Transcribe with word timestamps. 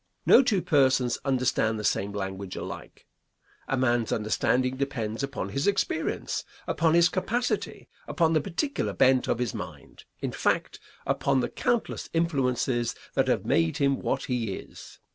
No 0.25 0.41
two 0.41 0.63
persons 0.63 1.19
understand 1.23 1.77
the 1.79 1.83
same 1.83 2.11
language 2.11 2.55
alike. 2.55 3.05
A 3.67 3.77
man's 3.77 4.11
understanding 4.11 4.75
depends 4.75 5.21
upon 5.21 5.49
his 5.49 5.67
experience, 5.67 6.43
upon 6.65 6.95
his 6.95 7.07
capacity, 7.07 7.87
upon 8.07 8.33
the 8.33 8.41
particular 8.41 8.93
bent 8.93 9.27
of 9.27 9.37
his 9.37 9.53
mind 9.53 10.05
in 10.19 10.31
fact, 10.31 10.79
upon 11.05 11.41
the 11.41 11.49
countless 11.49 12.09
influences 12.13 12.95
that 13.13 13.27
have 13.27 13.45
made 13.45 13.77
him 13.77 13.99
what 13.99 14.23
he 14.23 14.53
is. 14.55 14.97